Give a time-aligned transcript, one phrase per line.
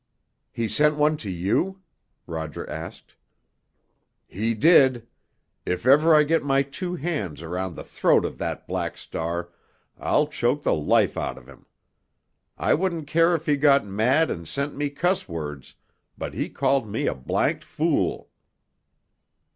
[0.51, 1.81] "He sent one to you?"
[2.25, 3.13] Roger asked.
[4.25, 5.05] "He did.
[5.63, 9.51] If ever I get my two hands around the throat of that Black Star
[9.99, 11.67] I'll choke the life out of him.
[12.57, 17.05] I wouldn't care if he got mad and sent me cuss words—but he called me
[17.05, 18.31] a blanked fool!"